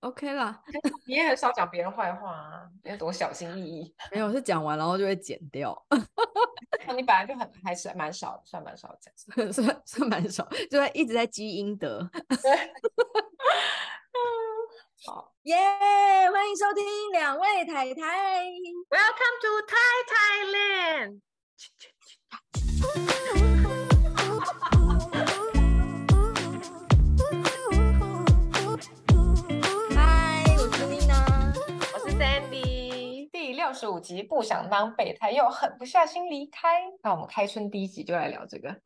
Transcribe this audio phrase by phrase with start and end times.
[0.00, 0.62] OK 啦。
[1.06, 3.94] 你也很少讲别人坏话啊，你多小心翼翼。
[4.12, 5.76] 没有，是讲完然后就会剪掉。
[6.96, 9.12] 你本来就很还是蛮少，算蛮少讲，
[9.52, 12.08] 算算蛮少，就会一直在积阴德。
[12.28, 12.72] 对。
[15.06, 16.32] 好，耶、yeah！
[16.32, 18.44] 欢迎收听两位太太
[18.90, 20.04] ，Welcome to Thai
[23.62, 23.77] Thailand。
[33.68, 36.82] 六十五集不想当备胎，又狠不下心离开。
[37.02, 38.70] 那我们开春第一集就来聊这个，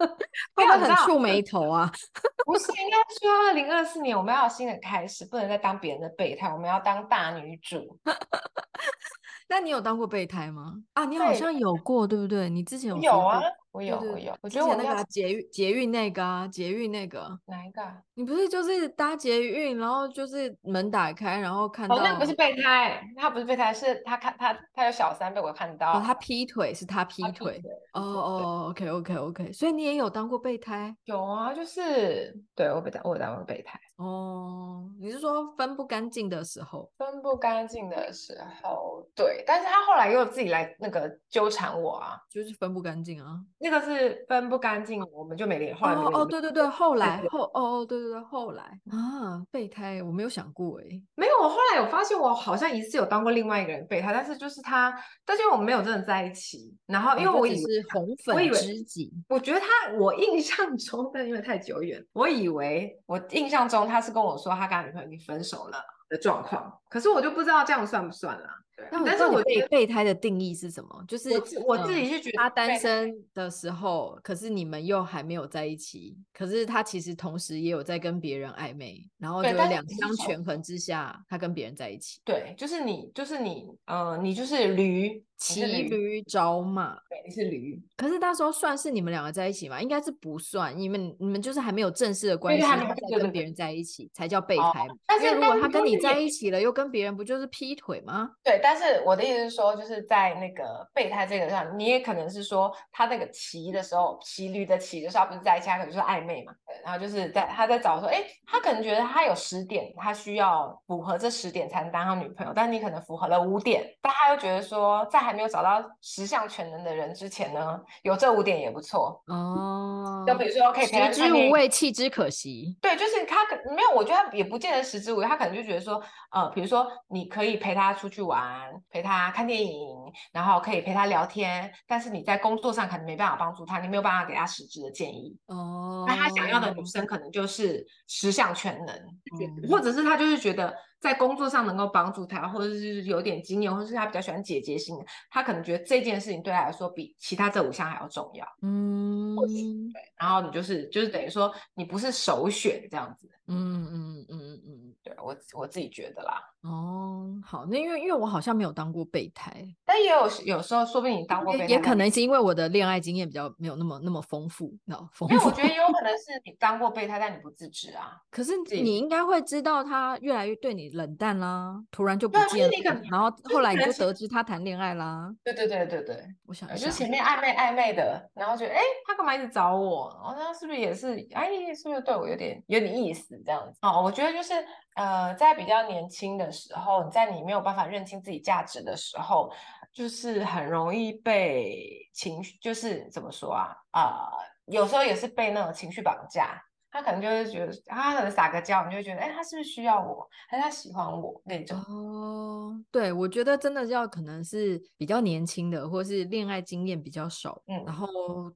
[0.57, 1.89] 会不会很触眉头啊？
[2.45, 7.97] 不是，应该说二零二四年我们要有新的开始，不能再当别人的备胎，我们要当大女主。
[9.53, 10.83] 那你有当过备胎吗？
[10.95, 12.49] 啊，你好像有过，对，对不对？
[12.49, 13.39] 你之前有有啊。
[13.71, 17.83] 我有，我有，我觉得我那个捷运捷运那个啊，捷运那个哪一个？
[18.13, 27.63] 你不是就是搭捷运，然后就是门打开，然后看到，哦，那不是备胎，他不是备胎，是他看他他有小三被我看到，哦，他劈腿是他劈腿，
[27.95, 30.95] 哦哦，OK OK OK，所以你也有当过备胎？
[31.07, 33.81] 有啊，就是对我被当，我有当过备胎。
[34.03, 36.91] 哦，你是说分不干净的时候？
[36.99, 43.39] 分不干净的时候，对，但是他后来又自己来那个纠缠我啊，就是分不干净啊。
[43.59, 45.85] 那个是分不干净，我们就没联系。
[45.85, 54.93] 哦哦，对对对，后来后哦哦，对对对，后来啊，备胎我没有想过哎，没有，我后来有发现，我好像一次有当过另外一个人备胎，但是就是他，
[55.25, 59.67] 但是我们没有真的在一起，然后因为我以为是红粉知己，我觉得他，
[59.99, 68.47] 我印象中， 但因为太久远，我以为我印象中他是跟我说他跟他女朋友已经分手了的状况，可是我就不知道这样算不算了。
[68.91, 71.05] 但是我备备胎的定义是什么？
[71.09, 71.31] 就是
[71.65, 82.21] 我自己是觉得他单身的时候，可是你们又还没有在一起，可是他其实同时也有在跟别人暧昧，然后就两相权衡之下，他跟别人在一起。
[82.25, 85.25] 对，就是你，就是你，呃，你就是驴。
[85.39, 87.77] 骑驴找马，对，你是驴。
[87.97, 89.83] 可是那时候算是你们两个在一起吗？
[89.83, 94.87] 应该是不算，你们你们就是还没有正式的关系，他在跟别人在一起才叫备胎。
[95.05, 98.29] 但是如果他跟你在一起了，又跟别人，不就是劈腿吗？
[98.45, 106.53] 对，但是我的意思是说，就是在那个备胎这个上，你也可能是说他那个骑的时候，骑驴的骑的时候，不是在一起，他可能就是暧昧嘛。
[106.67, 115.23] 对，然后就是在他在找说，哎，他可能觉得他有十点，他需要符合这十点才能当他女朋友，但你可能符合了五点，但他又觉得说在。
[115.23, 120.25] 还没有找到十项全能的人之前呢，有这五点也不错哦。
[120.27, 122.77] 就比如说，可以食之无味，弃之可惜。
[122.83, 126.72] 对，就是他可没有，我觉得他也不见得食之无味，他可能就觉得说，呃，比如说
[127.09, 129.97] 你可以陪他出去玩，陪他看电影，
[130.33, 136.05] 然后可以陪他聊天，但是你在工作上可能没办法帮助他，你没有办法给他实质的建议哦。
[136.07, 140.75] 那他想要的女生可能就是十项全能，嗯，或者是他就是觉得。
[141.03, 148.47] 在工作上能够帮助他，或者是有点经验，或者是他比较喜欢姐姐型的，他可能觉得这件事情对他来说比其他这五项还要重要。
[148.63, 150.01] 嗯，对。
[150.17, 153.29] 然后你就是就是等于说你不是首选这样子。
[153.53, 156.43] 嗯嗯嗯嗯嗯，对我我自己觉得啦。
[156.63, 159.53] 哦，好，那因为因为我好像没有当过备胎，
[159.85, 165.35] 但也有有时候说不定你当过备胎，也可能是因为我的恋爱经验比较没有那么那么丰富，那丰富。
[165.35, 168.17] 因为我觉得也有可能是你当过备胎，但你不自知啊。
[168.31, 175.35] 可是你应该会知道他越来越对你冷淡啦，突然就不见了，然后后来你就得知他谈恋爱啦。
[175.43, 180.07] 对对对对对，我想就前面暧昧暧昧的，然后觉得哎，他干嘛一直找我？
[180.23, 183.79] 哦，那是不是也是哎，是不是对我有点有点意思这样子？
[183.83, 184.55] 哦，我觉得就是。
[184.95, 189.51] 呃，在比较年轻的时候，在你没有办法认清自己价值的时候，
[189.91, 193.75] 就是很容易被情绪，就是怎么说啊？
[193.93, 196.63] 啊、呃，有时候也是被那种情绪绑架。
[196.93, 201.79] 他可能就会觉得，他可能撒个娇，你就会觉得，哎、欸，他是不是需要我，还是他喜欢我那种？
[201.89, 207.63] 哦，对，我觉得真的要可能是比较年轻的，或是恋爱经验比较少。
[207.67, 208.07] 嗯，然后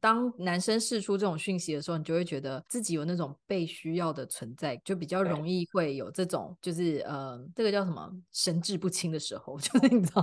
[0.00, 10.22] 当男生释出这种讯息的时候，你就会觉得自己有那种被需要的存在，就比较容易会有这种，就是呃，这个叫什么神志不清的时候， 就是你知道，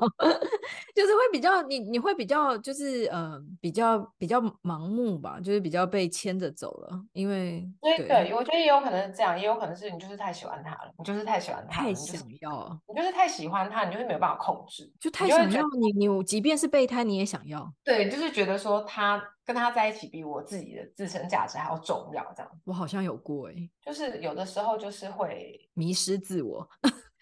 [0.96, 8.04] 就是会比较你你会比较就是呃比较比较盲目吧，就是比较被牵着走了，因为对。
[8.08, 17.72] 对，我觉得也有可能是这样，也有可能是你就是太喜欢他了，你就是太喜欢他，太想要，你就是太喜欢他，你就是没有办法控制，就太想要你，你，你即便是备胎，你也想要。
[17.84, 22.52] 对，就是觉得说他跟他在一起比我自己的自身价值还要重要，这样。
[22.66, 26.68] 我好像有过哎、欸，就是有的时候就是会迷失自我，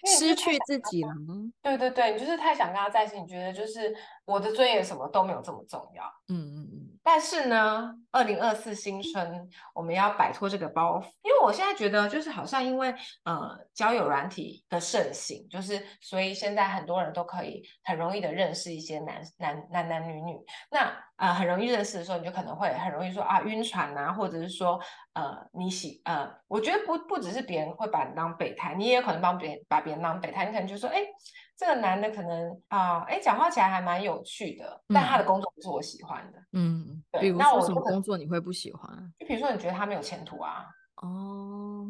[0.06, 1.51] 失去自己了吗。
[1.62, 3.95] 对对对，你就是太想跟他在一起，你觉得就是
[4.25, 6.03] 我的尊严什么都没有这么重要。
[6.30, 6.91] 嗯嗯嗯。
[7.03, 12.94] 但是呢，二零二四新春我们要摆脱这个包袱，因为我现在觉得就是好像因为
[13.24, 20.38] 呃交友软体的盛行，就是所以现在很多人都可以很容易的认识一些男男男男女女，
[20.69, 24.80] 那呃很容易认识的时候，你就可能会很容易说啊晕船啊，或者是说
[25.13, 31.01] 呃你喜呃，我觉得不不只是别人会把你当备胎，你也有可能帮别人把别人当备胎，你可能就说哎。
[31.57, 36.39] 这个男的可能啊，哎，讲话起来还蛮有趣的，但他的工作不是我喜欢的。
[36.53, 37.21] 嗯，对。
[37.21, 38.89] 比如说什么工作你会不喜欢？
[39.19, 40.65] 就比如说你觉得他没有前途啊？
[41.03, 41.88] 哦，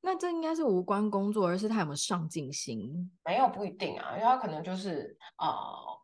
[0.00, 3.10] 那这应该是无关工作，而是他有没有上进心？
[3.24, 5.48] 没有，不一定啊，因为他可能就是呃，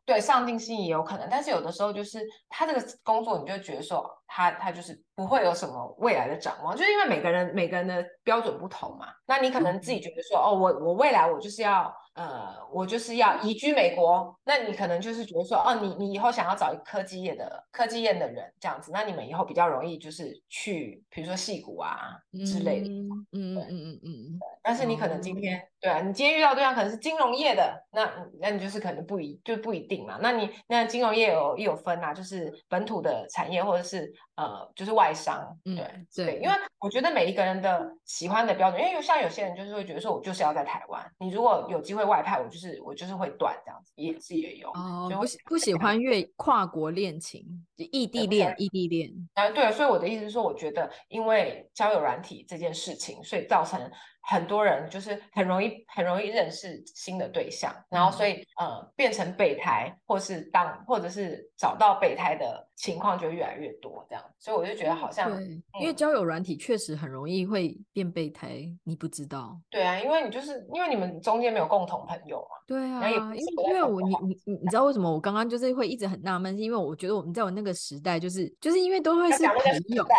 [0.05, 9.09] 对，上进心也有可能，但是有的时候就是他这个工作，你就觉得说他他就是不会有什么未来的展望，就是因为每个人每个人的标准不同嘛。
[9.27, 11.95] 那你可能自己觉得说，嗯、哦，我我未来我就是要。
[12.15, 24.39] 呃，我就是要移居美国，那你可能就是觉得说，哦，你你以后想要找一个科技业的科技业的人这样子，那你们以后比较容易就是去，比如说戏谷啊之类的，嗯嗯嗯嗯嗯。
[24.61, 28.11] 但是你可能今天，嗯、对啊，你今天遇到对象可能是金融业的，那
[28.41, 30.19] 那你就是可能不一就不一定嘛。
[30.21, 42.00] 那你那金融业有有分啊，就是本土的产业或者是呃就是外商，对、嗯、对，对，因为我觉得每一个人的喜欢的标准，因为有像有些人就是会觉得说我就是要在台湾，你如果有机会。
[42.05, 47.45] 外派我就是我就是会断这样子，也是也有哦，不不喜欢越跨国恋情，
[47.77, 49.11] 就异地恋，异地恋。
[49.35, 53.91] 啊，对，所以我的意思是说，我觉得因为交友软体这件事情，所以造成。
[54.31, 69.61] 很多人就是很容易很容易认识新的对象，然后所以呃变成备胎，或是当或者是找到备胎的情况就越来越多这样，所以我就觉得好像对、嗯，因为交友软体确实很容易会变备胎，你不知道。
[69.69, 72.57] 对啊，因为你就是因为你们中间没有共同朋友嘛。
[72.69, 73.37] 对啊，因为
[73.67, 79.57] 因为我你你你你知道为什么我刚刚就是会一直很纳闷，是因为我觉得我们在我那个时代就是就是因为都会是朋
[79.89, 80.07] 友。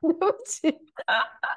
[0.00, 0.68] 对不起，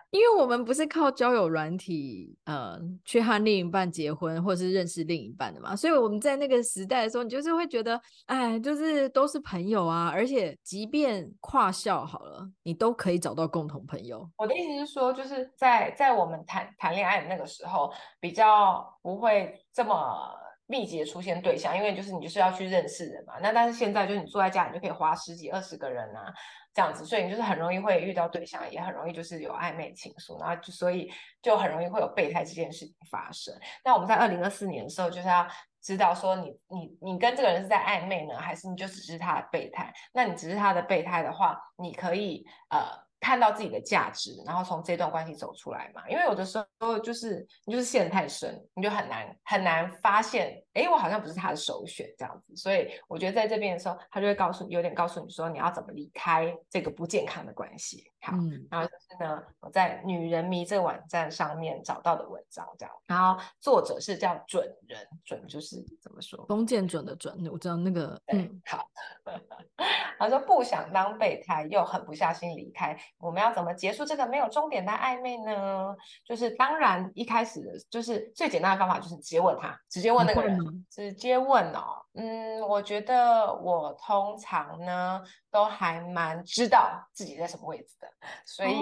[0.10, 14.28] 因为我们不是靠交友软体，呃，去和另一半结婚，或是认识另一半的嘛，所以我们在那个时代的时候，你就是会觉得，哎，就是都是朋友啊，而且即便跨校好了，你都可以找到共同朋友。
[14.38, 20.32] 我的意思是说，就是在在我们谈谈恋爱的那个时候，比较不会这么
[20.68, 23.34] 密集的出现对象，因为就是你就是要去认识人嘛。
[23.42, 26.34] 那但是现在就是你坐在家里就可以花十几二十个人啊。
[26.74, 33.54] 这样子，所以你就是很容易会遇到对象，也很容易就是有暧昧情愫，然后就所以就很容易会有备胎这件事情发生。
[33.84, 35.48] 那我们在二零二四年的时候，就是要
[35.82, 39.94] 知道说你你你跟这个人是在暧昧呢，还是你就只是他的备胎？
[40.14, 43.11] 那你只是他的备胎的话，你可以呃。
[43.22, 46.10] 看到自己的价值，然后从这段关系走出来嘛。
[46.10, 52.56] 因为有的时候就是你就是陷太深，你就很难很难发现，哎，我好像不是他的首选这样子。
[52.56, 58.12] 所以我觉得在这边的时候，他就会告诉你，有点告诉你说你要怎么离开这个不健康的关系。
[58.22, 62.96] 好，嗯、然后就是呢，我在女人迷这个网站上面找到的文章这样。
[63.06, 66.44] 然后作者是叫准人，准就是怎么说？
[66.48, 68.20] 封建准的准，我知道那个。
[68.34, 68.88] 嗯，好。
[70.20, 72.96] 他说不想当备胎，又狠不下心离开。
[73.20, 75.96] 我们要怎么结束这个没有终点的暧昧呢？
[76.26, 81.98] 就是当然一开始的就是最简单的方法，就是直接问他，直接问那个人，直接问哦。
[82.14, 88.08] 嗯，我觉得我通常呢都还蛮知道自己在什么位置的，
[88.46, 88.74] 所以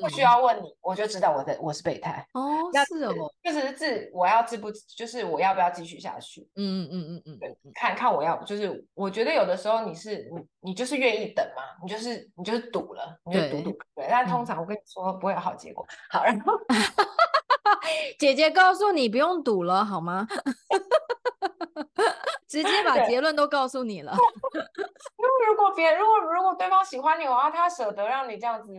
[0.00, 2.70] 不需要问你，哦、我就知道我的我是备胎哦。
[2.86, 3.12] 是哦，
[3.42, 6.48] 就是自我要自不，就是我要不要继续下去？
[6.54, 15.84] 嗯嗯嗯嗯嗯，看看我要，就是我觉得有的时候你是你你就是愿意等嘛，你就是你就是赌了，你就赌赌对，但通常我跟你说不会有好结果。
[15.88, 16.52] 嗯、好，然后
[18.18, 20.26] 姐姐告诉你不用赌了好吗？
[22.48, 24.12] 直接把结论都告诉你了。
[24.12, 28.70] 因为如果别，如果如果对方喜欢你的话，他舍得让你这样子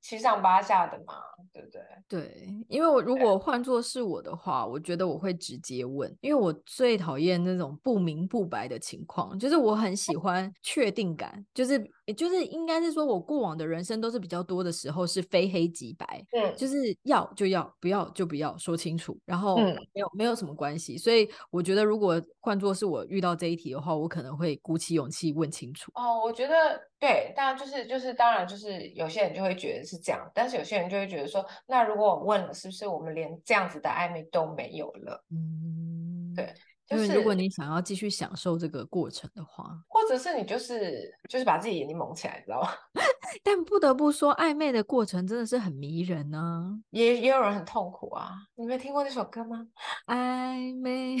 [0.00, 1.14] 七上八下的嘛，
[1.52, 1.80] 对不对？
[2.08, 11.78] 对，因为我如果换做是我的话，我觉得我会直接问，因为我最讨厌那种不明不白的情况，就是我很喜欢确定感，就是
[12.12, 25.90] 就是应该是说我过往的人生都是比较多的时候是非黑即白，嗯，就是要就要，不要就不要，说清楚，然后没有、嗯、没有什么关系，所以我觉得如果换作是我遇到这一题的话，我可能会鼓起勇气问清楚。
[25.94, 35.24] 哦，我觉得对，当然就是就是当然就是有些人就会觉得是这样，但是有些人就会觉得说，那如果我问了，是不是我们连这样子的暧昧都没有了？
[35.30, 36.52] 嗯，对，
[36.90, 42.68] 就是如果你想要继续享受这个过程的话，或者是你就是就是把自己眼睛蒙起来，知道吗？
[43.44, 48.32] 但不得不说，暧昧的过程真的是很迷人呢、啊，也也有人很痛苦啊。
[48.56, 49.66] 你没听过那首歌吗？
[50.06, 51.16] 暧昧。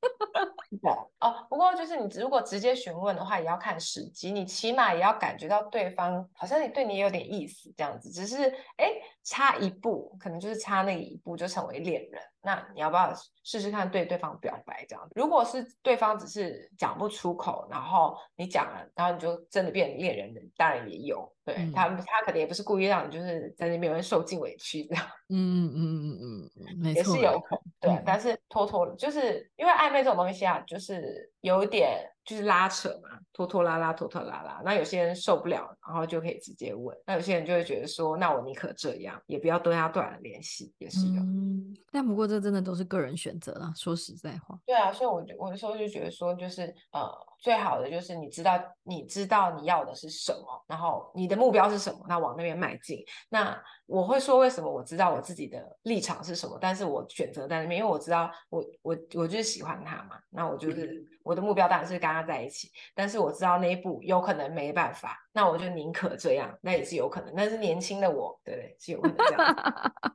[0.80, 8.44] 对哦，不过就是你如果直接询问的话，也要看时机，你起码也要感觉到对方好像你对你也有点意思这样子，只是
[8.76, 8.92] 哎
[9.24, 12.22] 差一步，可能就是差那一步就成为恋人。
[12.48, 13.12] 那你要不要
[13.44, 15.06] 试试看对对方表白这样？
[15.14, 21.30] 如果是对方只是讲不出口，然后你讲了，然后你就真的变成恋人了，当然也有。
[21.44, 25.04] 对、嗯、他，他可能也不是故意让你就是在那边会受尽委屈这样。
[25.28, 26.50] 嗯嗯嗯嗯
[26.82, 27.62] 嗯，也是有可能。
[27.80, 32.10] 对，嗯、但是拖拖就是因为暧昧这种东西啊，就是有点。
[32.28, 34.60] 就是拉扯嘛，拖拖拉拉，拖拖拉拉。
[34.62, 36.94] 那有些人受不了，然后就可以直接问。
[37.06, 41.22] 那有些人就会觉得说，那我宁可这样，也不要跟他断了联系，也是有。
[41.22, 43.72] 嗯，但不过这真的都是个人选择了。
[43.74, 53.02] 说实在话，对啊，所以我我有时候就觉得说，就是呃，最好的就是你知道，你知道你要的是什么，然后你的目标是什么，那往那边迈进。
[53.30, 60.86] 那我会说，为什么我知道我自己的立场是什么，但是我选择在那边，因为我知道我我我就是喜欢他嘛，那我就是。
[60.86, 67.34] 嗯我的目标当然是跟他在一起，但是我知道那一步有可能没办法，那我就宁可这样，那也是有可能。
[67.36, 69.54] 但是年轻的我，对对，是有可能这样。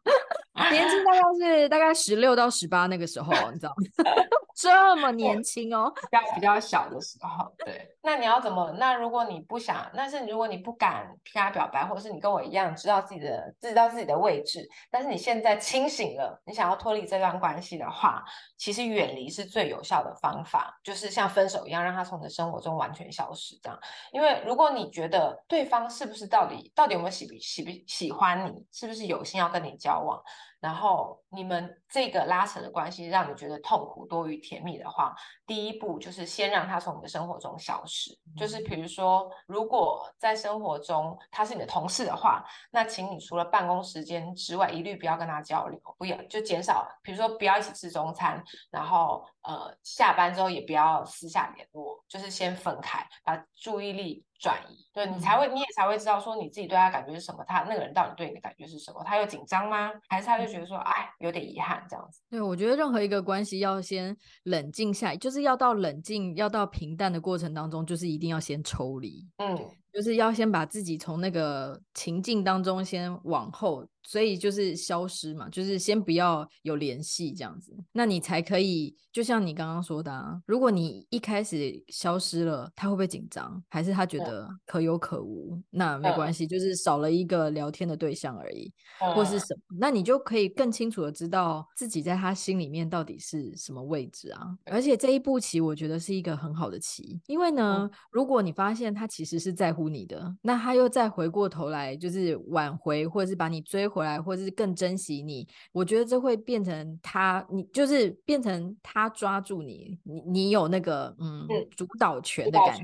[0.74, 4.12] 年轻大概是大概十六到十八那个时候，你知道吗？
[4.64, 7.90] 这么年轻哦，比较比较小的时候，对。
[8.02, 8.72] 那你要怎么？
[8.78, 18.24] 那如果你不想，但是如果你不敢跟他表白，或者是你跟我一样知道自己的知道自己的位置，但是你现在清醒了，你想要脱离这段关系的话，
[18.58, 23.80] 其实远离是最有效的方法，就是像分手一样，让他从你的生活中完全消失这样。
[24.12, 30.22] 因为如果你觉得对方是不是到底到底有没有喜不喜不喜欢你，是不是有心要跟你交往？
[30.64, 35.14] 然后你们这个拉扯的关系让你觉得痛苦多于甜蜜的话，
[35.46, 38.18] 第一步就是先让他从你的生活中消失。
[38.38, 42.42] 就是比如说，如果在生活中他是你的同事的话，
[42.72, 48.42] 那请你除了办公时间之外，一律不要跟他交流，不要就减少，比如说不要一起吃中餐，
[48.72, 54.24] 然后呃下班之后也不要私下联络，就是先分开，把注意力。
[54.40, 59.04] 转移，对，你才会，你也才会知道说你自己对他感觉是什么，他那个人到底对你的感觉是什么？
[59.06, 59.92] 他有紧张吗？
[60.10, 62.22] 还是他就觉得说，哎，有点遗憾这样子？
[62.30, 69.58] 对，我觉得任何一个关系要先冷静下来，就是要到冷静，要到平淡的过程当中，就是一定要先抽离，嗯，
[69.94, 73.86] 就是要先把自己从那个情境当中先往后。
[74.04, 83.62] 所以就是消失嘛，就是先不要有联系这样子，那你才可以，就像你刚刚说的啊，如果你一开始消失了，他会不会紧张？
[83.70, 85.62] 还是他觉得可有可无？
[85.70, 88.72] 那没关系，就是少了一个聊天的对象而已，
[89.16, 89.78] 或是什么？
[89.80, 94.56] 那你就可以更清楚的知道自己在他心里面到底是什么位置啊。
[94.66, 112.84] 而且这一步棋，我觉得是一个很好的棋，因为呢，如果你发现他其实是在乎你的，那他又再回过头来就是挽回，或者是把你追回来，或者是更珍惜你，我觉得这会变成他，你就是变成他抓住你，你你有那个嗯主导权的感觉，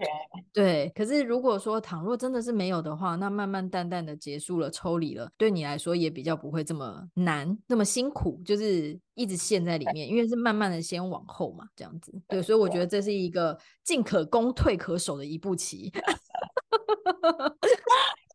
[0.54, 0.92] 对。
[0.96, 12.14] 可是如果说倘若真的是没有的话，那慢慢淡淡的结束了，抽离了，对你来说也比较不会这么难，那么辛苦，就是一直陷在里面，因为是慢慢的先往后嘛，这样子。
[12.28, 15.92] 对，所以我觉得这是一个进可攻退可守的一步棋。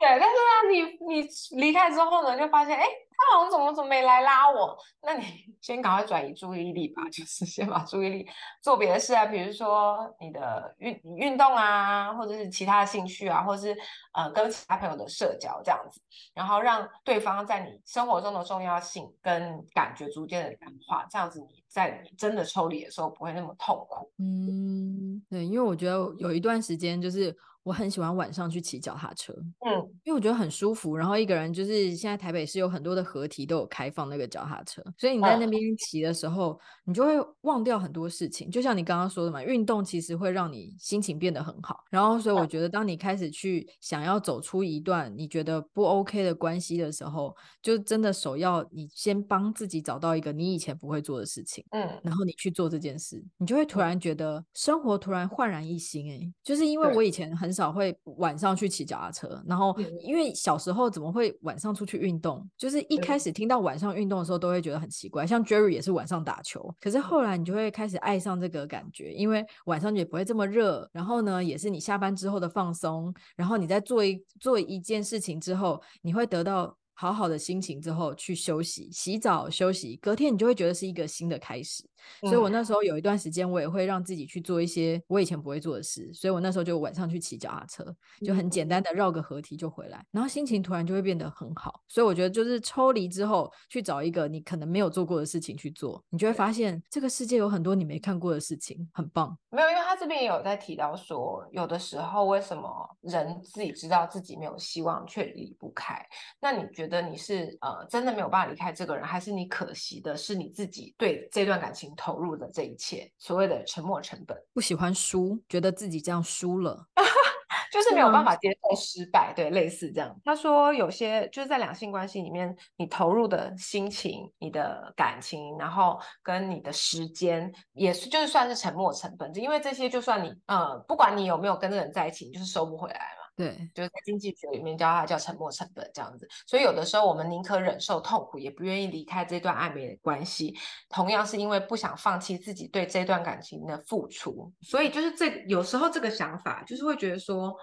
[0.05, 1.29] 对，但是呢，你你
[1.59, 2.85] 离开之后呢，就发现，哎，
[3.17, 4.77] 他好像怎么怎么没来拉我？
[5.03, 5.25] 那你
[5.61, 8.27] 先赶快转移注意力吧，就是 先把注意力
[8.63, 13.77] 做别的事啊，比如说你的运运动啊，或者是其他的兴趣啊，或者是
[14.13, 16.01] 呃跟其他朋友的社交这样子，
[16.35, 24.11] 然后让对方在你生活中的重要性跟感觉逐渐的淡化，这样子你在你真的抽离的时候不会那么痛苦。
[24.19, 27.37] 嗯，对，因为我觉得有一段时间就是。
[27.65, 29.33] 我很喜欢晚上去骑脚踏车，
[29.67, 29.73] 嗯，
[30.05, 30.95] 因为我觉得很舒服。
[30.95, 38.51] 然后一个人就是现在台北市有很多的合体都有开放那个脚踏车，所以你在那边骑的时候，你就会忘掉很多事情。
[38.51, 41.83] 就像你刚刚说的嘛，运动其实会让你心情变得很好。
[41.91, 56.13] 然后，所以我觉得当你开始去想要走出一段你觉得不 OK 的关系的时候，就真的首要你先帮自己找到一个你以前不会做的事情，嗯，然后你去做这件事，你就会突然觉得生活突然焕然一新。
[56.13, 57.54] 哎，就是因为我以前很。
[57.55, 62.45] 少会晚上去骑脚踏车，然后因为小时候怎么会晚上出去运动？
[62.59, 65.25] 就是一开始听到晚上运动的时候，都会觉得很奇怪。
[65.25, 76.77] 像 Jerry 也是晚上打球，可是后来你就会开始爱上这个感觉，因为晚上也不会这么热，然后呢，也是你下班之后的放松，然后你在做一做一件事情之后，你会得到。
[76.95, 81.85] 好好的心情之后去休息、洗澡、休息，隔天你就会觉得是一个新的开始。
[82.21, 86.13] 所以我那时候有一段时间，我也会让自己去做一些我以前不会做的事。
[86.13, 87.85] 所以我那时候就晚上去骑脚踏车，
[88.23, 91.81] 就很简单的绕个河堤就回来，然后心情突然就会变得很好。
[91.89, 99.37] 所以我觉得就是抽离之后，去找一个你可能没有做过的事情去做，你就会发现这个世界有很多你没看过的事情，很棒。
[99.49, 106.05] 没有，因为他这边也有在提到说，有的时候为什么人自己知道自己没有希望却离不开？
[106.39, 111.85] 那你觉得你是呃真的没有办法离开这个人，还是你可惜的是你自己对这段感情？
[111.97, 116.87] 投入的这一切，所谓的沉没成本，不喜欢输，觉得自己这样输了，
[117.73, 120.15] 就是没有办法接受失败，对，类似这样。
[120.25, 133.24] 他说有些就是在两性关系里面，你投入的心情、你的感情，然后跟你的时间，也是就是算是沉没成本，因为这些就算你呃，不管你有没有跟这个人在一起，你就是收不回来嘛。
[133.37, 140.55] 对，就是在经济学里面叫它叫沉没成本这样子，所以有的时候我们宁可忍受痛苦，也不愿意离开这段暧昧的关系，
[140.89, 147.55] 同样是因为不想放弃自己对这段感情的付出，所以就是这有时候这个想法就是会觉得说。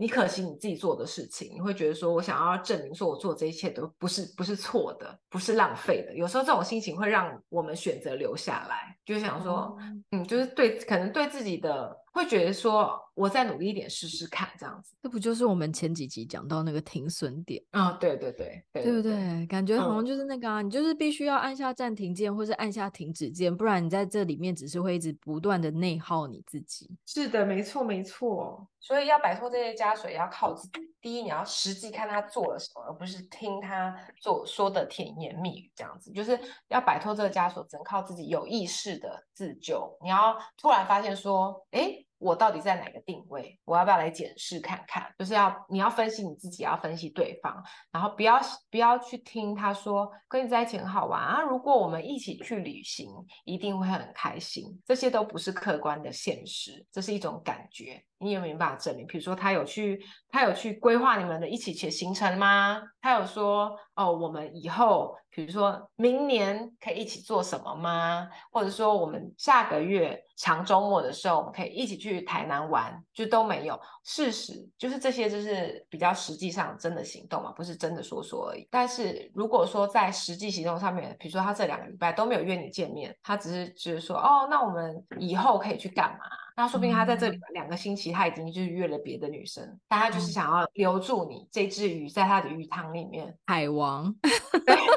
[0.00, 6.16] 你可惜你自己做的事情，你会觉得说，我想要证明说，我做这一切都不是不是错的，不是浪费的。
[6.16, 14.96] 有时候这种心情会让我们选择留下来，就想说，嗯，嗯，就是对，可能对自己的会觉得说，我再努力一点试试看，这样子。
[15.02, 17.92] 这不就是我们前几集讲到那个停损点啊？
[17.92, 19.46] 对对对，对，对不对？
[19.46, 26.90] 感觉好像就是那个啊，嗯，你就是必须要按下暂停键，或是按下停止键，不然你在这里面只是会一直不断的内耗你自己。
[27.06, 28.66] 是的，没错没错。
[28.82, 30.80] 所以要摆脱这些枷锁，也要靠自己。
[31.02, 36.10] 第一，你要实际看他做了什么，而不是听他做说的甜言蜜语这样子。
[36.12, 36.38] 就是
[36.68, 39.96] 要摆脱这个枷锁，只能靠自己有意识的自救。
[40.02, 42.06] 你要突然发现说，诶。
[42.20, 43.58] 我到底在哪个定位？
[43.64, 45.10] 我要不要来检视看看？
[45.18, 48.38] 就是要你要分析你自己，要分析对方，然后不要
[48.70, 51.40] 不要去听他说跟你在一起很好玩啊。
[51.40, 53.08] 如果我们一起去旅行，
[53.46, 54.66] 一定会很开心。
[54.84, 58.04] 这些都不是客观的现实，这是一种感觉。
[58.18, 59.06] 你有没有办法证明？
[59.06, 62.82] 比如说他有去他有去规划你们的一起去行程吗？
[63.00, 65.16] 他有说哦，我们以后。
[65.32, 68.28] 比如说明年可以一起做什么吗？
[68.50, 73.78] 或者说我们下个月长周末的时候，我们可以一起去台南玩，就都没有。
[74.04, 78.66] 事实就是这些，就是比较实际上真的行动嘛，不是真的说说而已。
[78.70, 86.24] 但是如果说在实际行动上面，比如说他这两个礼拜都没有约你见面，他只是就是说哦，那我们以后可以去干嘛？
[86.56, 94.14] 那说不定他在这里两个星期他已经就是约了别的女生，但他就是想要留住你这只鱼在他的鱼塘里面，海王。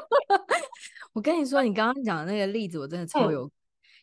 [1.14, 3.52] 我跟你说，你刚刚讲的那个例子，我真的超有，嗯、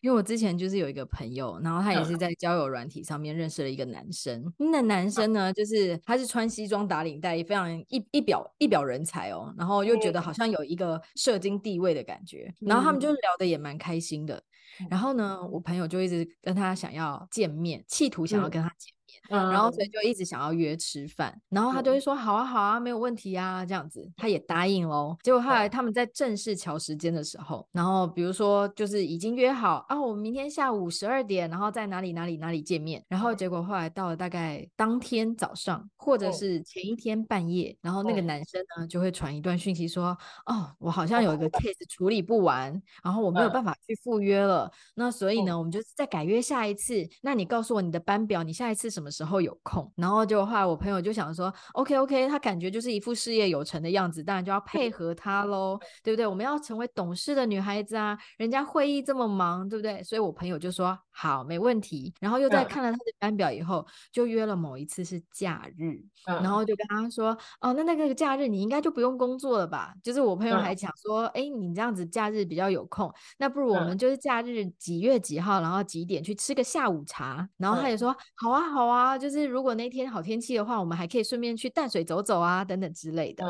[0.01, 4.41] 因为我之前就是有一个朋友，然后他也是在交友软体上面认识了一个男生。
[4.59, 14.43] 嗯、那男生呢，就是他是穿西装打领带，非常一一表一表人才哦，然后又觉得好像有一个社经地位的感觉，嗯、然后他们就聊的也蛮开心的。
[14.81, 18.95] 嗯、然后呢，我朋友就一直跟他想要见面，企图想要跟他见面。
[19.29, 25.17] 嗯然后所以就一直想要约吃饭，然后他就会说好啊好啊，没有问题啊，这样子他也答应喽。
[25.23, 33.05] 结果后来他们在正式乔时间的时候，然后比如说就是已经约好啊，我们明天下午十二点，然后在哪里哪里哪里见面。
[33.09, 44.60] 然后结果后来到了大概当天早上，或者是前一天半夜，然后那个男生呢就会传一段讯息说，哦，我好像有一个 case 处理不完，然后我没有办法去赴约了。
[44.95, 47.07] 那所以呢，我们就再改约下一次。
[47.23, 56.27] 那你告诉我你的班表，你下一次什么时候有空，然后就后来我朋友就想说，OK OK，他感觉就是一副事业有成的样子，当然就要配合他喽，对不对？
[56.27, 60.03] 我们要成为懂事的女孩子啊，人家会议这么忙，对不对？
[60.03, 62.13] 所以我朋友就说好，没问题。
[62.21, 69.95] 然后又在看了他的班表以后，就约了某一次是假日，然后就跟他说，哦，那那个假日你应该就不用工作了吧？
[70.03, 77.47] 就是我朋友还讲说，哎，你这样子假日比较有空，那不如我们就是假日几月几号，然后几点去吃个下午茶。
[77.59, 79.51] 然后他也说好啊，好啊，就是。
[79.51, 83.45] 如果那天好天气的话，我们还可以顺便去淡水走走啊，等等之类的。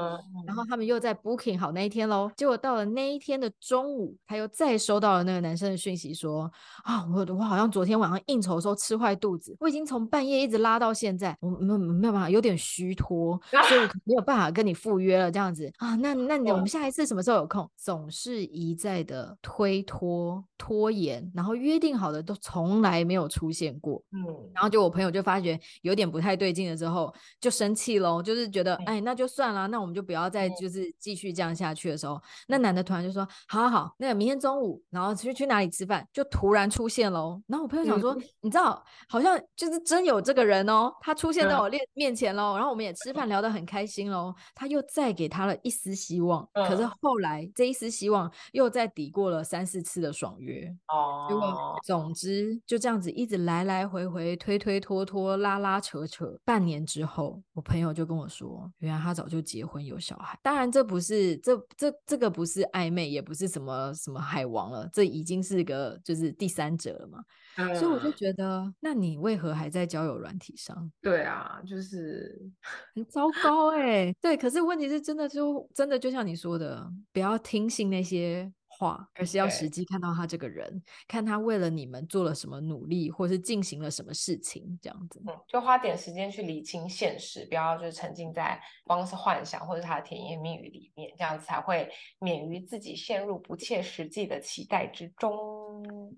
[0.47, 2.31] 然后他们又在 booking 好那一天喽。
[2.37, 6.53] 结果到了那一天的中午，他又再收到了那个男生的讯息说，说
[6.85, 15.31] 啊，我我好像昨天晚上应酬的时候吃坏肚子，我已经从半夜一直拉到现在，我没有没有办法，有点虚脱， 所以我没有办法跟你赴约了。
[15.31, 17.69] 这样子啊，那那你我们下一次什么时候有空？
[17.77, 24.01] 总是一再的推脱拖延，然后约定好的都从来没有出现过。
[24.12, 25.59] 嗯，然后就我朋友就发觉。
[25.83, 37.43] 有点不太对劲了之后，就生气喽，就是觉得，哎，那就算了，那我们就不要再就是继续这样下去的时候，那男的突然就说，好好好，那个明天中午，然后去去哪里吃饭，就突然出现喽。
[37.49, 44.35] 然后我朋友想说，你知道，好像就是真有这个人哦，他出现在我面面前喽，然后我们也吃饭聊得很开心喽。
[44.55, 50.69] 他又再给他了一丝希望，嗯、可是后来这一丝希望又再抵过了三四次的爽约。
[50.88, 60.38] 哦，结果总之就这样子一直来来回回推推拖拖拉拉扯扯，半年之后，我朋友就跟我说，原来他早就结婚有小孩。
[60.42, 67.22] 当然这不是这这这个不是暧昧，也不是什么什么海王了，这已经是个就是第三者了嘛。
[67.56, 70.90] 嗯、所以我就觉得，那你为何还在交友软体上？
[71.02, 72.40] 对啊，就是
[72.94, 74.16] 很糟糕哎、欸。
[74.20, 78.50] 对，可是问题是真的就真的就像你说的，不要听信那些。
[78.81, 85.23] 话，而是要实际看到他这个人，看他为了你们做了什么努力，或是进行了什么事情，这样子。
[85.29, 91.90] 嗯，就花点时间去理清现实，不要就是沉浸在光是幻想或者他的甜言蜜语里面，这样子才会
[92.21, 95.31] 免于自己陷入不切实际的期待之中。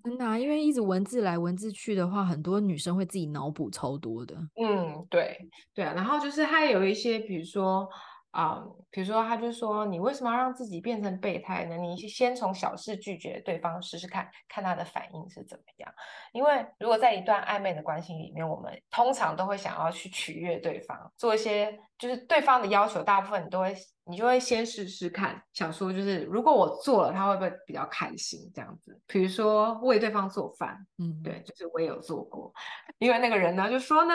[0.04, 4.36] 真的啊，因为一直文字来文字去的话，很多女生会自己脑补超多的。
[4.62, 5.36] 嗯，对，
[5.74, 5.92] 对啊。
[5.94, 7.88] 然后就是还有一些，比如说。
[8.32, 11.76] 啊，um, 比如说，他就说，你为什么要让自己变成备胎呢？
[11.76, 15.94] 你先从小事拒绝对方试试看，看他的反应是怎么样。
[16.32, 28.98] 因为如果在一段暧昧的关系里面，我们通常都会想要去取悦对方，做一些就是对方的要求，大部分你都会，你就会先试试看，想说就是如果我做了，他会不会比较开心这样子？
[29.06, 32.50] 比如说为对方做饭，嗯，对，就是我也有做过，
[32.96, 34.14] 因为那个人呢就说呢。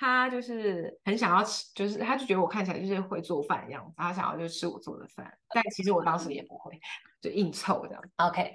[0.00, 6.80] 他就是很想要吃，就是他就觉得我看起来就是会做饭的样子，他想要就吃我做的饭，但其实我当时也不会，
[7.20, 8.02] 就硬凑这样。
[8.16, 8.54] OK。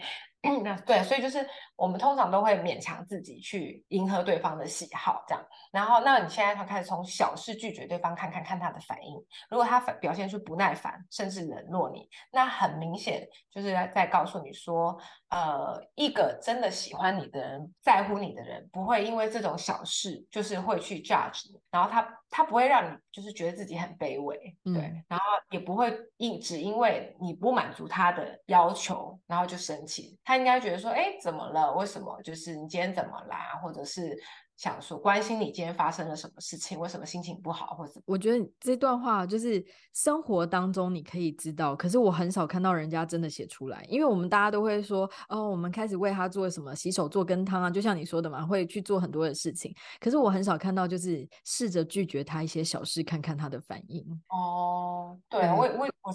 [0.64, 1.44] 那对，所以就是
[1.76, 5.44] 我们通常都会勉强自己去迎合对方的喜好，这样。
[5.72, 9.16] 然后，那你现在他开始从小事拒绝对方，看看看他的反应。
[9.50, 14.96] 如果他反表现出不耐烦，甚至冷落你，那很明显就是在告诉你说，
[15.36, 30.18] 呃，一个真的喜欢你的人，在乎你的人，不会因为这种小事就是会去 judge 你，然后他他不会让你就是觉得自己很卑微，对，嗯、然后也不会因只因为你不满足他的要求，然后就生气。
[30.24, 31.74] 他应该觉得说，哎，怎么了？
[31.74, 32.22] 为什么？
[32.22, 33.60] 就是你今天怎么啦？
[33.62, 34.18] 或者是。
[34.58, 39.64] 想说关心你今天发生了什么事情，为什么心情不好，或者我觉得这段话就是
[39.94, 54.06] 生活当中你可以知道，可是我很少看到人家真的写出来，因为我们大家都会说哦，我们开始为他做什么洗手做羹汤啊，就像你说的嘛，会去做很多的事情，可是我很少看到就是试着拒绝他一些小事，看看他的反应。
[54.30, 55.45] 哦，对，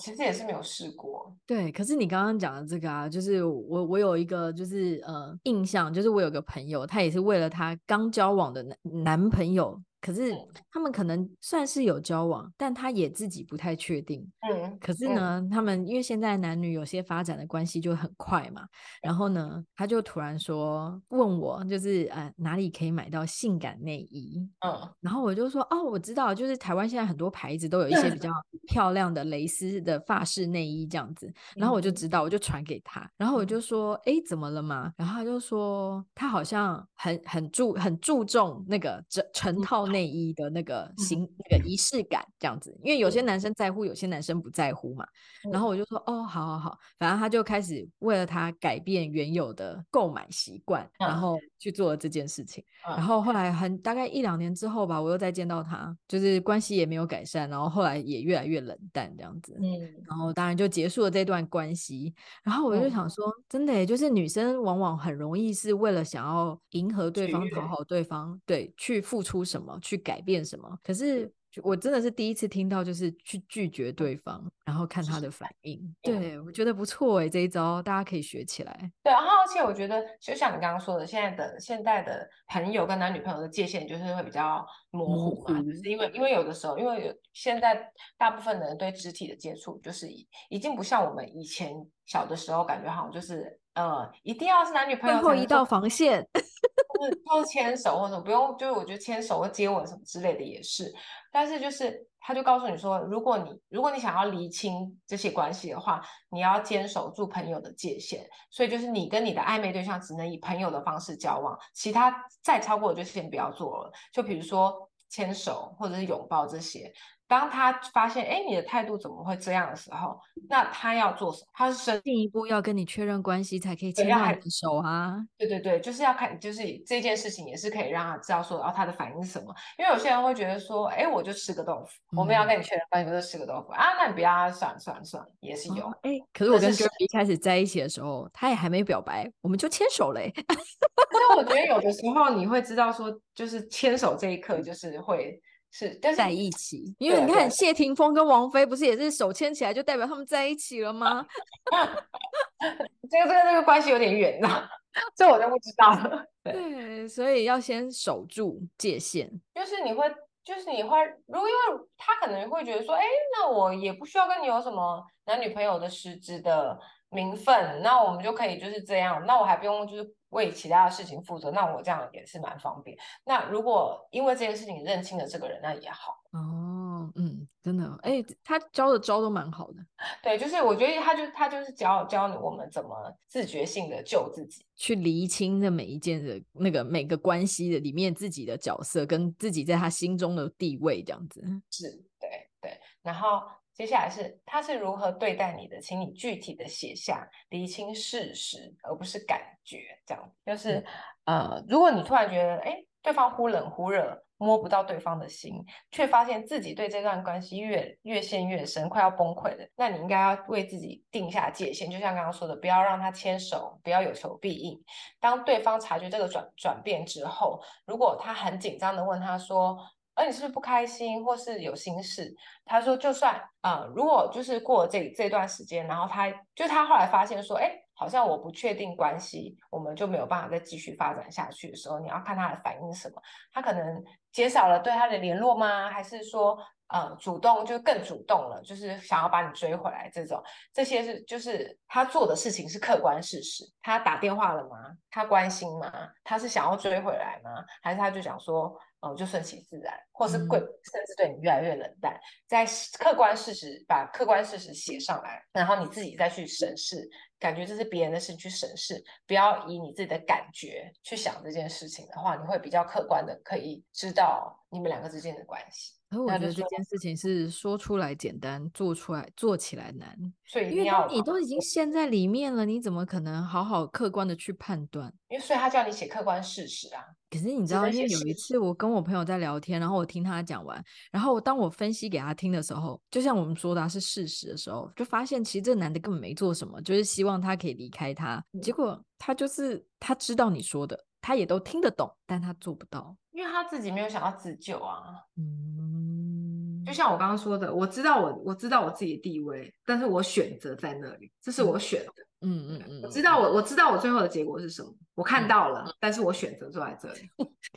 [0.01, 1.33] 其实也是没有试过。
[1.47, 8.31] 对，可是你刚刚讲的这个啊，就是我我有一个就是呃印象，就是我有个朋友，他也是为了他刚交。
[8.31, 9.77] 往的男男朋友。
[10.01, 10.33] 可是
[10.71, 14.27] 他们可能算是有交往，但他也自己不太确定。
[14.51, 18.67] 嗯，可是呢，嗯、他们因为现在男女有些发展的关系就很快嘛，
[19.03, 24.49] 然后呢，他就突然说问我，就是呃哪里可以买到性感内衣？
[24.67, 28.31] 嗯，然后我就说哦，我知道，就是台湾现在很多牌子都有一些比较
[28.67, 34.91] 漂亮的蕾丝的发饰内衣这样子，然后我就知道，我就传给他，然后我就说哎怎么了嘛？
[34.97, 39.90] 然后他就说他好像很很注很注重那个整成套。
[39.91, 45.07] 内衣的那个形、嗯、那个仪式感这样子，因为有些男生在乎，有些男生不在乎嘛。
[45.45, 52.65] 嗯、然后我就说哦，好好好，反正他就开始为了他改变原有的购买习惯，嗯、然后去做了这件事情。
[52.89, 59.57] 嗯、然后后来很大概一两年之后吧，我又再见到他，就是关系也没有改善，然后后来也越来越冷淡这样子。
[59.61, 62.13] 嗯，然后当然就结束了这段关系。
[62.43, 69.79] 然后我就想说，嗯、真的耶，就是女生往往很容易是为了想要迎合对方、讨好对方，对，去付出什么。
[69.83, 70.79] 去改变什么？
[70.83, 71.31] 可是
[71.63, 75.97] 我真的是第一次听到，就是去拒绝对方，然后看他的反 应。
[76.01, 78.93] 对，我觉得不错哎，这一招大家可以学起来。
[79.03, 91.75] 对，然后而且我觉得，就像你刚刚说的，现在的现在的朋友跟男女朋友的界限就是会比较模糊嘛，就是因为因为有的时候，因为有现在大部分的人对肢体的接触，就是已已经不像我们以前
[92.07, 96.27] 小的时候，感觉好像就是呃，一定要是男女朋友最后一道防线。
[97.01, 100.93] 就是就是牵手或者不用，就是我觉得牵手或接吻什么之类的也是，
[101.33, 116.91] 但是就是他就告诉你说，如果你如果你想要厘清这些关系的话，你要坚守住朋友的界限，所以就是你跟你的暧昧对象只能以朋友的方式交往，其他再超过的就先不要做了，就比如说牵手或者是拥抱这些。
[117.27, 120.19] 当他发现，哎，你的态度怎么会这样的时候，
[120.49, 121.47] 那他要做什么？
[121.53, 125.15] 他是进一步要跟你确认关系，才可以牵到你的手啊。
[125.39, 129.55] 对对对，就是要看，就是这件事情也是可以让他知道说，哦，他的反应是什么。
[129.79, 133.95] 因为有些人会觉得说，哎，我就吃个豆腐，嗯、我们要跟你确认关系，我就吃个豆腐啊？
[133.97, 135.87] 那你不要，算了算了算了，也是有。
[136.03, 140.33] 哎、哦，可是我跟 Jerry 一开始在一起的时候，他也还没表白，我们就牵手嘞。
[140.49, 141.00] 但
[141.37, 145.41] 我觉得有的时候你会知道说，就是牵手这一刻，就是会。
[145.73, 151.25] 是，但是在一起，因为你看谢霆锋跟王菲不是也是手牵起来就代表他们在一起了吗？
[153.09, 154.69] 这个这个这个关系有点远呐，
[155.15, 156.25] 这我就不知道了。
[156.43, 159.31] 对，对，所以要先守住界限。
[159.55, 160.13] 就是你会，
[160.43, 163.05] 就是你会，如果因为他可能会觉得说，哎，
[163.39, 166.77] 那我也不需要跟你有什么男女朋友的实质的
[167.11, 170.15] 名分，那我们就可以就是这样，那我还不用就是。
[170.31, 172.97] 为其他的事情负责，那我这样也是蛮方便。
[173.25, 176.13] 那如果因为这件事情认清了这个人，那也好。
[176.31, 179.85] 哦，嗯，真的，哎，他教的招都蛮好的。
[180.23, 191.43] 对，就是我觉得他就他就是教教你我们怎么自觉性的救自己，去厘清的每一件的那个每个关系的里面自己的角色跟自己在他心中的地位这样子。
[191.73, 193.43] 是，对对，然后。
[193.81, 199.79] 接下来是他是如何对待你的，请你具体的写下，厘清事实，而不是感觉。
[200.05, 200.85] 这样就是，
[201.25, 214.79] 呃，如果你突然觉得，哎，对方忽冷忽热，摸不到对方的心，却发现自己对这段关系越越陷越深，快要崩溃了，那你应该要为自己定下界限，就像刚刚说的，不要让他牵手，不要有求必应。
[215.19, 219.79] 当对方察觉这个转转变之后，如果他很紧张的问他说，
[220.15, 222.35] 而你是不是不开心，或是有心事？
[222.65, 233.23] 他说，就算、呃，如果就是过了这这段时间，然后他就他后来发现说，哎，好像我不确定关系，我们就没有办法再继续发展下去的时候，你要看他的反应什么。
[233.53, 235.89] 他可能减少了对他的联络吗？
[235.89, 240.11] 还是说，呃，主动就更主动了，就是想要把你追回来？
[240.13, 240.43] 这种
[240.75, 243.65] 这些是就是他做的事情是客观事实。
[243.81, 244.77] 他打电话了吗？
[245.11, 245.91] 他关心吗？
[246.25, 247.65] 他是想要追回来吗？
[247.83, 248.77] 还是他就想说？
[249.01, 252.19] 哦，就顺其自然，或是贵，甚至对你越来越冷淡。
[252.47, 252.67] 在
[252.99, 257.09] 客观事实，把客观事实写上来，然后你自己再去审视，
[257.39, 265.95] 感觉这是别人的事，去审视，不要以你自己的感觉去想这件事情的话，你会比较客观的可以知道你们两个之间的关系。
[266.11, 270.17] 而我觉得这件事情是说出来简单，做出来做起来难。
[270.45, 275.13] 所以因为你都已经陷在里面了，你怎么可能好好客观的去判断？
[275.29, 277.05] 因为所以他叫你写客观事实啊。
[277.31, 288.45] 可是你知道，因为有一次我跟我朋友在聊天，然后我听他讲完，然后当我分析给他听的时候，就像我们说的是事实的时候，就发现其实这个男的根本没做什么，就是希望他可以离开他。
[288.61, 295.03] 结果他就是他知道你说的，他也都听得懂，但他做不到，因为他自己没有想要自救啊。
[295.37, 296.83] 嗯。
[296.87, 302.13] 就像我刚刚说的，我知道我我知道我自己的地位，但是我选择在那里，这是我选的。
[302.41, 307.31] 嗯嗯嗯，我知道我我知道我最后的结果是什么，我看到了，嗯、但是我选择坐在这里。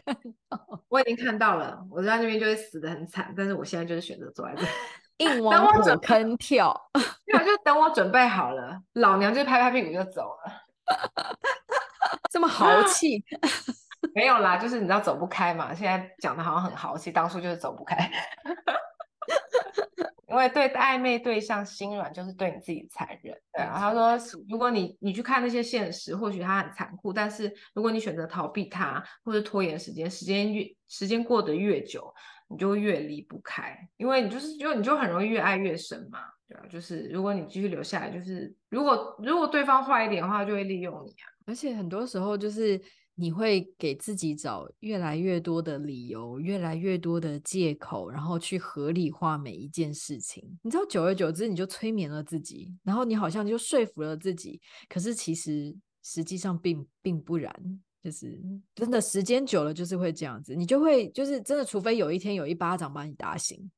[0.06, 0.18] 看
[0.50, 4.68] 到，我已经看到了，我在那边就会死的很惨，但是我现在就是选择坐在这里，
[5.20, 6.74] 硬往火坑跳。
[7.26, 10.64] 对啊，就等我准备好了，老娘就拍拍屁股就走了。
[12.32, 13.24] 这么豪气？
[14.14, 15.74] 没有啦，就是你知道走不开嘛。
[15.74, 17.96] 现在讲的好像很豪气，当初就是走不开。
[20.28, 23.38] 因为对暧昧对象心软，就是对你自己残忍。
[23.54, 24.18] 对啊，他说，
[24.50, 32.12] 如果你你去看那些现实，或许他很残酷，但是如果你选择逃避他，或者拖延时间，时间越时间过得越久，
[32.50, 36.20] 你就会越离不开，因为你就是就你就很容易越爱越深嘛。
[36.48, 41.30] 对啊，就是如果你继续留下来，就是如果如果对方坏一点的话，就会利用你啊。
[41.46, 42.82] 而且很多时候就是。
[43.16, 50.44] 你会给自己找越来越多的理由，越来越多的借口，然后去合理化每一件事情。
[50.64, 54.60] 你知道，久而久之，你就催眠了自己，然后你好像就说服了自己。
[54.90, 57.54] 可是其实实际上并并不然，
[58.02, 58.42] 就是
[58.74, 63.70] 真的时间久了就是会这样子，你就会就是真的，除非有一天有一巴掌把你打醒。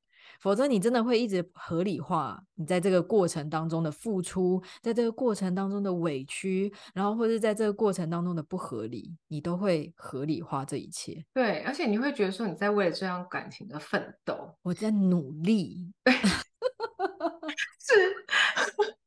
[0.45, 11.25] 否则，你真的会一直合理化你在这个过程当中的付出，在这个过程当中的委屈，然后或者在这个过程当中的不合理，你都会合理化这一切。
[11.33, 15.91] 对，而且你会觉得说你在为了这样感情的奋斗，我在努力。
[17.81, 17.93] 是，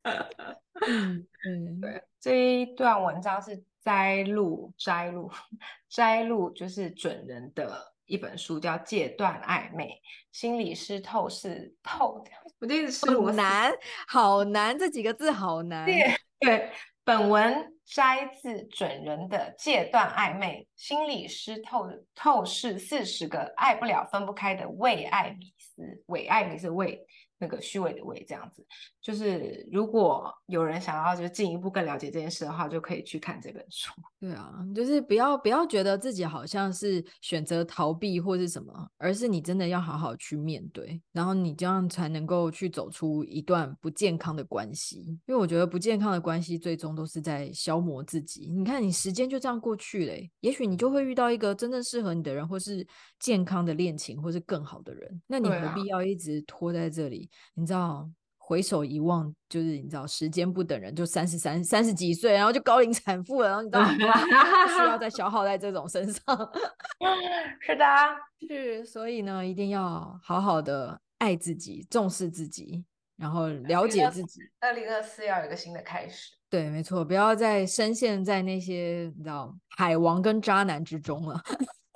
[0.89, 2.03] 嗯嗯，对。
[2.21, 5.31] 这一段文章是摘录，摘录，
[5.89, 7.95] 摘录，就是准人的。
[8.09, 10.01] 一本书叫《戒断暧昧
[10.33, 12.25] 心理师透视透》，
[12.59, 13.73] 我这是好难，
[14.09, 15.85] 好难，这几个字好难。
[15.87, 16.71] 对，对，
[17.05, 28.67] 本文摘自准人的《戒断暧昧心理师透透视四十个爱不了分不开的伪爱迷思》，伪爱迷思伪那个虚伪的伪，这样子
[29.09, 33.91] 就是如果有人想要就是进一步更了解这件事的话，就可以去看这本书。
[34.21, 44.99] 对啊，就是不要不要觉得自己好像是选择逃避或是什么，而是你真的要好好去面对，然后你这样才能够去走出一段不健康的关系。
[45.27, 48.53] 因为我觉得不健康的关系最终都是在消磨自己。
[48.55, 52.87] 你看，你时间就这样过去了，也许你就会遇到一个真正适合你的人，或是
[53.19, 55.23] 健康的恋情，或是更好的人。
[55.27, 57.31] 那你何必要一直拖在这里？
[57.55, 58.07] 你知道？
[58.49, 63.83] 回首一望，就是你知道，时间不等人，就三十三、三十几岁，然后就高龄产妇了，然后你知道，
[64.65, 66.25] 不需要再消耗在这种身上。
[67.61, 67.85] 是的，
[68.49, 72.87] 是，所以呢，一定要好好的爱自己，重视自己，
[73.19, 74.41] 然后了解自己。
[74.61, 76.33] 二零二四要有一个新的开始。
[76.49, 81.39] 对，没错，不要再深陷在那些你知道海王跟渣男之中了。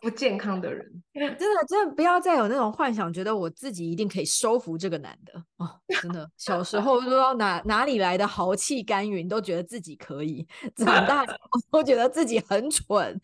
[0.03, 0.85] 不健康的人，
[1.15, 5.71] 真的真的不要再有那种幻想，觉得我自己一定可以收服这个男的哦！
[6.01, 11.25] 真的，小时候不知道哪哪里来的豪气干云，都觉得自己可以；长大
[11.71, 13.19] 都觉得自己很蠢。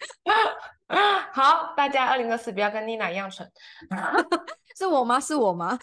[1.32, 3.50] 好，大家二零二四不要跟妮娜一样蠢。
[4.78, 5.18] 是我吗？
[5.18, 5.76] 是我吗？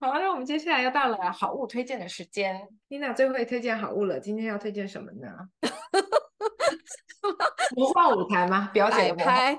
[0.00, 2.60] 好，那我们接下来又到了好物推荐的时间。
[2.88, 5.28] 妮娜最会推荐好物了，今天要推荐什么呢？
[7.76, 8.68] 魔幻舞台吗？
[8.74, 9.56] 表姐开。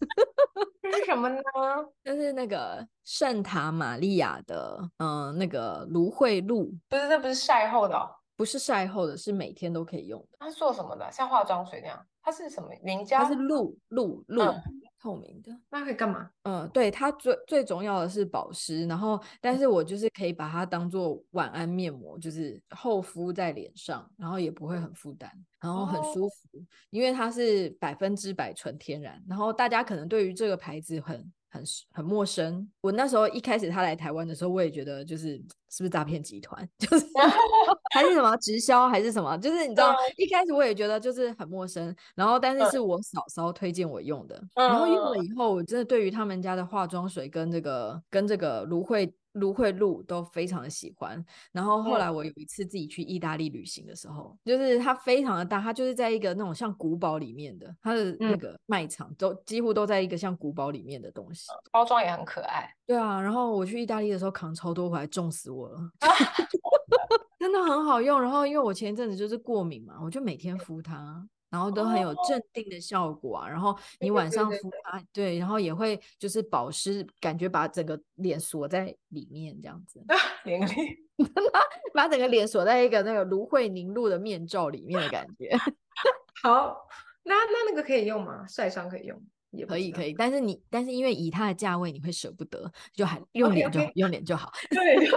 [0.82, 1.40] 这是什么呢？
[2.04, 6.72] 就是那个圣塔玛利亚的，嗯、呃，那个芦荟露。
[6.88, 10.38] 不是，这不是晒后的哦，不是晒后的，是每天都可以用的。
[10.38, 11.10] 它是做什么的？
[11.10, 12.06] 像化妆水那样？
[12.22, 12.68] 它是什么？
[12.82, 13.18] 凝胶？
[13.18, 14.42] 它是露露露。
[14.42, 14.62] 嗯
[14.98, 16.28] 透明的，那可以干嘛？
[16.44, 29.22] 嗯，对，它最最重要的是保湿，然后，但是我就是可以把它当做晚安面膜，就是厚敷在脸上，然后也不会很负担，然后很舒服，哦、因为它是百分之百纯天然。
[29.28, 31.32] 然后大家可能对于这个牌子很。
[31.56, 32.68] 很很陌生。
[32.80, 35.36] 我那时候一开始他来台湾的时候，我也觉得就是
[35.70, 37.06] 是不是诈骗集团， 就是
[37.94, 41.94] 还是什么直销还是什么，就是你知道，一开始我也觉得就是很陌生。
[42.14, 49.12] 然后，但是是我嫂嫂推荐我用的，然后用了以后，我真的对于他们家的化妆水跟这个跟这个芦荟。
[49.36, 62.68] 芦荟露都非常的喜欢，然后后来我有一次自己去意大利旅行的时候，嗯、就是它非常的大，它就是在一个那种像古堡里面的，它的那个卖场都几乎都在一个像古堡里面的东西，包装也很可爱。
[62.86, 65.78] 对啊，然后我去意大利的时候扛超多回来，重死我了，
[67.38, 68.20] 真的很好用。
[68.20, 71.26] 然后因为我前一阵子就是过敏嘛，我就每天敷它。
[71.56, 80.04] 然后都很有镇定的效果啊，然后你晚上敷它，对，然后也会就是保湿，感觉把整个脸锁在里面这样子，
[80.44, 80.98] 脸里
[81.94, 85.50] 把整个脸锁在一个那个芦荟凝露的面罩里面的感觉。
[86.44, 86.76] 好，
[87.22, 88.46] 那那那个可以用吗？
[88.46, 89.18] 晒伤可以用？
[89.50, 93.92] 也可以可以，但是你但是因为以它的价位，你会舍不得，就还用脸就好，okay, okay.
[93.94, 94.52] 用脸就好。
[94.70, 94.96] 对。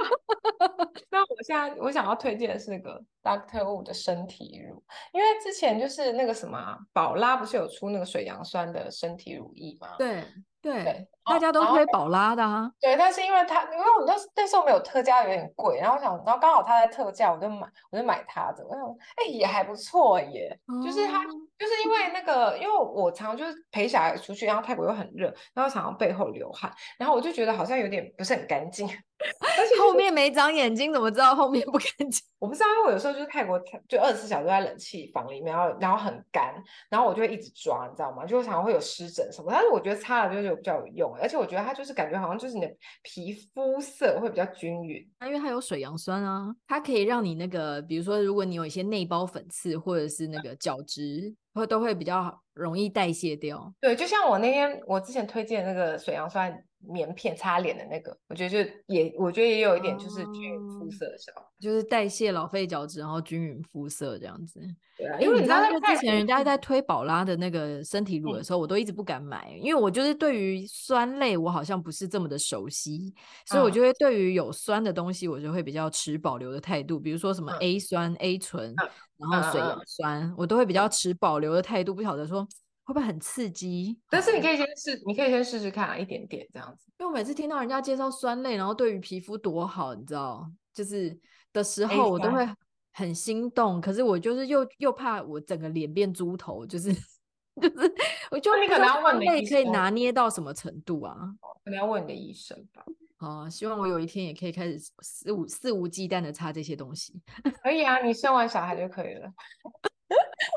[1.12, 9.96] 那我现在我想要推荐的是那个 Doctor Wu 的身体乳，因为之前就是那个什么宝拉不是有出那个水杨酸的身体乳液吗？
[9.98, 10.24] 对
[10.62, 12.70] 对，大家都推宝拉的啊。
[12.82, 18.84] 对，但是因为它因为我那那时候没有特价，有点贵，然后我想，然后刚好它在特价，我就买我就买它的，我想
[19.16, 28.90] 哎、欸、也还不错耶，哦、就是它就是因为那个因为我常常就是陪小孩出去，然后泰国又很热，然后常常背后流汗，然后我就觉得好像有点不是很干净。
[29.58, 32.24] 而且后面没长眼睛，怎么知道后面不干净？
[32.40, 36.56] 我不知道，因为我有时候就是泰国，就二十四小时都在冷气房里面，然后然后很干，
[36.90, 38.26] 然后我就会一直抓，你知道吗？
[38.26, 39.50] 就常常会有湿疹什么。
[39.52, 42.72] 但是我觉得擦了就是比较有用，而且我觉得它就是感觉好像就是你的
[43.04, 45.06] 皮肤色会比较均匀。
[45.20, 53.74] 那因为它有水杨酸啊，它可以让你那个，比如说如果你有一些内包粉刺或者是那个角质，会都会比较容易代谢掉。
[53.82, 56.64] 对，就像我那天我之前推荐那个水杨酸。
[56.82, 64.62] 棉片擦脸的那个，我觉得就也，我觉得也有一点就是均匀肤色的效果，就是代谢老废角质，然后均匀肤色这样子。
[64.98, 73.14] 对啊，因为你知道，之前人家在推宝拉的那个身体乳的时候，嗯、我都一直不敢买，因为我就是对于酸类我好像不是这么的熟悉，
[73.46, 78.74] 所以我就会对于有酸的东西，我就会比较持保留的态度，比如说什么 A 酸、嗯、A 醇，
[79.20, 82.48] 然后水杨酸，嗯、我都会比较持保留的态度，不晓得说。
[82.86, 84.00] 会不会很刺激？
[84.10, 86.86] 但是你可以先试，你可以先试试看啊，一点点这样子。
[86.98, 91.16] 因为我每次听到人家介绍酸类，然后对于皮肤多好，你知道，就是
[91.54, 92.50] 的时候，我都会
[92.94, 93.80] 很心动。
[93.80, 96.92] 可是我就是又又怕我整个脸变猪头，就是
[97.62, 97.94] 就是，
[98.32, 101.16] 我就你可能要问你可以拿捏到什么程度啊？
[101.64, 102.84] 可能要问你的医生吧。
[103.22, 107.22] 好，希望我有一天也可以开始肆无肆无忌惮的擦这些东西。
[107.62, 109.30] 可以啊，你生完小孩就可以了。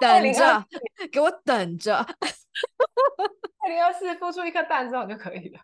[0.00, 0.64] 等着，
[1.10, 1.96] 给我等着。
[3.64, 5.58] 二零二四孵出一颗蛋之后就可以了。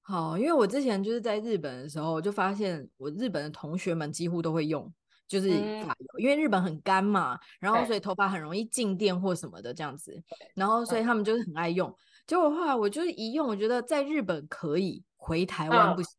[0.00, 4.90] 好，因为我之前就是在日本的时候，我就发现我日本的同学们几乎都会用，
[5.26, 10.18] 就是发油，嗯、因为日本很干嘛，然后所以头发很容易静电或什么的这样子，
[10.54, 11.94] 然后所以他们就是很爱用。
[12.26, 16.17] 结果后来我就是一用，我觉得在日本可以，回台湾不行。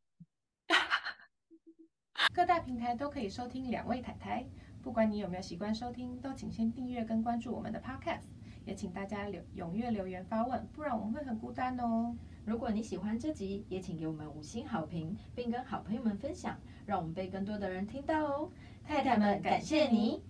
[2.20, 4.46] 嗯、各大平台都可以收听两位太太，
[4.82, 8.28] 不管你有没有习惯收听，都请先订阅跟关注我们的 Podcast，
[8.66, 12.16] 也请大家留踊跃留言发问，不然我们会很孤单哦。
[12.46, 18.52] 如果你喜欢这集，也请给我们五星好评，并跟好朋友们分享，让我们被更多的人听到哦。
[18.84, 20.24] 太太们，感谢你。